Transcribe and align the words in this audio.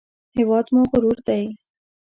هېواد 0.37 0.65
مو 0.73 0.81
غرور 0.91 1.17
دی 1.27 1.43